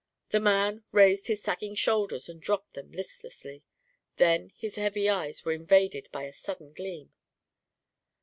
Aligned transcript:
The 0.29 0.39
man 0.39 0.83
raised 0.91 1.27
his 1.27 1.43
sagging 1.43 1.75
shoulders 1.75 2.27
and 2.27 2.41
dropped 2.41 2.73
them 2.73 2.91
listlessly. 2.91 3.61
Then 4.15 4.51
his 4.55 4.75
heavy 4.77 5.07
eyes 5.07 5.45
were 5.45 5.51
invaded 5.53 6.09
by 6.11 6.23
a 6.23 6.33
sudden 6.33 6.73
gleam. 6.73 7.13